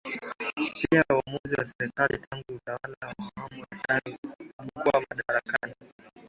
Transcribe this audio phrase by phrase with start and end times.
[0.57, 4.17] pia uamuzi wa serikali tangu utawala wa awamu ya tano
[4.59, 5.73] ulipokuwa madarakani